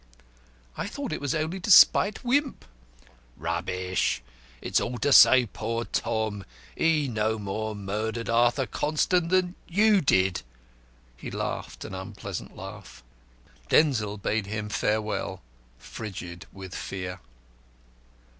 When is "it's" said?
4.59-4.79